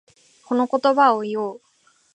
[0.45, 1.61] この言葉を言おう。